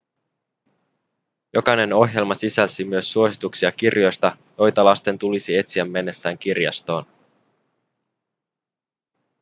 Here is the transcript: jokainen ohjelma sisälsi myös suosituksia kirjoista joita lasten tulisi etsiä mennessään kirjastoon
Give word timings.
jokainen 1.53 1.93
ohjelma 1.93 2.33
sisälsi 2.33 2.83
myös 2.83 3.11
suosituksia 3.11 3.71
kirjoista 3.71 4.37
joita 4.57 4.85
lasten 4.85 5.19
tulisi 5.19 5.57
etsiä 5.57 5.85
mennessään 5.85 6.37
kirjastoon 6.37 7.05